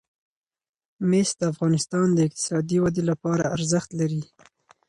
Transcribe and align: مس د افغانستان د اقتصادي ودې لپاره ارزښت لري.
مس 1.09 1.29
د 1.39 1.41
افغانستان 1.53 2.07
د 2.13 2.19
اقتصادي 2.27 2.77
ودې 2.81 3.03
لپاره 3.11 3.51
ارزښت 3.55 3.89
لري. 3.99 4.21